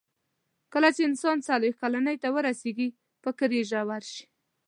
[0.73, 2.89] کله چې انسان څلوېښت کلنۍ ته ورسیږي،
[3.23, 4.25] فکر یې ژور شي.